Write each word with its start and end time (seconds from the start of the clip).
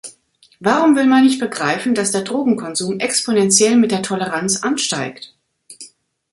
Warum 0.59 0.95
will 0.95 1.05
man 1.05 1.25
nicht 1.25 1.39
begreifen, 1.39 1.93
dass 1.93 2.09
der 2.09 2.23
Drogenkonsum 2.23 2.99
exponentiell 2.99 3.75
mit 3.75 3.91
der 3.91 4.01
Toleranz 4.01 4.63
ansteigt? 4.63 5.35